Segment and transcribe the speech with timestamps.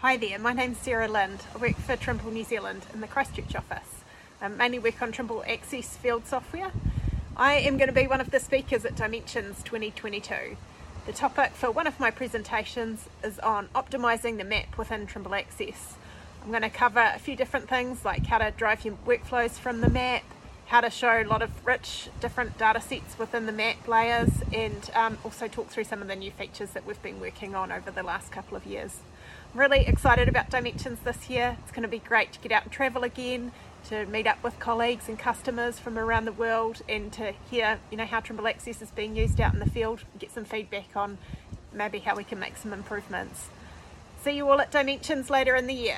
[0.00, 1.46] Hi there, my name's Sarah Lind.
[1.54, 4.04] I work for Trimble New Zealand in the Christchurch office.
[4.42, 6.70] I mainly work on Trimble Access field software.
[7.34, 10.58] I am going to be one of the speakers at Dimensions 2022.
[11.06, 15.94] The topic for one of my presentations is on optimising the map within Trimble Access.
[16.44, 19.80] I'm going to cover a few different things like how to drive your workflows from
[19.80, 20.24] the map,
[20.66, 24.90] how to show a lot of rich different data sets within the map layers and
[24.94, 27.90] um, also talk through some of the new features that we've been working on over
[27.90, 28.98] the last couple of years.
[29.54, 31.56] I'm really excited about Dimensions this year.
[31.62, 33.52] It's going to be great to get out and travel again,
[33.88, 37.96] to meet up with colleagues and customers from around the world and to hear you
[37.96, 41.18] know how Trimble Access is being used out in the field, get some feedback on
[41.72, 43.50] maybe how we can make some improvements.
[44.24, 45.94] See you all at Dimensions later in the year.